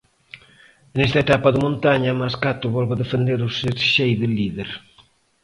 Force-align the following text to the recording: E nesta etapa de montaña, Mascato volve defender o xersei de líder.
E 0.93 0.95
nesta 0.99 1.23
etapa 1.25 1.49
de 1.51 1.59
montaña, 1.65 2.17
Mascato 2.21 2.65
volve 2.77 2.93
defender 3.01 3.39
o 3.47 3.53
xersei 3.57 4.11
de 4.21 4.27
líder. 4.37 4.69